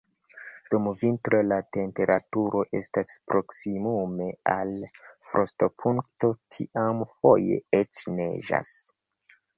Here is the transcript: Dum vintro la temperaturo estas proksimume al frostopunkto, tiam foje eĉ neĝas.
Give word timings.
Dum 0.73 0.85
vintro 1.01 1.41
la 1.49 1.57
temperaturo 1.77 2.63
estas 2.79 3.13
proksimume 3.33 4.29
al 4.55 4.73
frostopunkto, 5.35 6.33
tiam 6.57 7.05
foje 7.21 7.61
eĉ 7.83 8.03
neĝas. 8.19 8.73